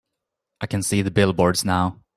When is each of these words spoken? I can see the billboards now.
I 0.59 0.67
can 0.67 0.81
see 0.83 1.01
the 1.03 1.11
billboards 1.11 1.63
now. 1.65 2.01